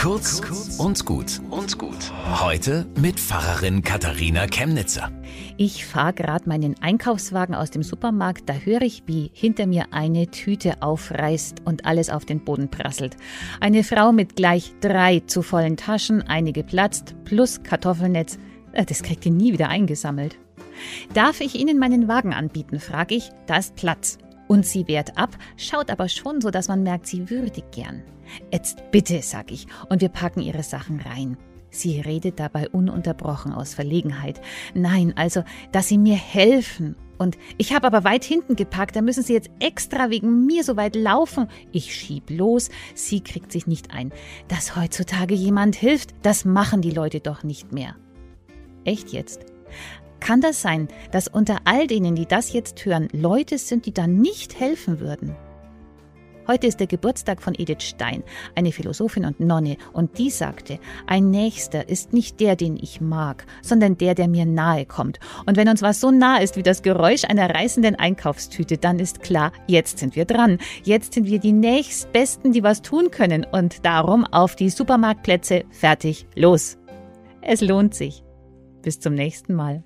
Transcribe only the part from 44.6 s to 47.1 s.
heutzutage jemand hilft, das machen die